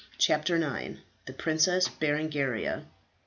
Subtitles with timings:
[0.17, 0.97] CHAPTER IX.
[1.27, 2.85] THE PRINCESS BERENGARIA.